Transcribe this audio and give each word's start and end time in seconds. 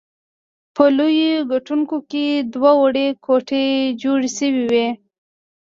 په 0.75 0.83
لویو 0.97 1.47
ګټونو 1.51 1.97
کې 2.11 2.25
دوه 2.53 2.71
وړې 2.81 3.07
کوټې 3.25 3.65
جوړې 4.01 4.29
شوې 4.37 4.61
وې. 4.69 4.87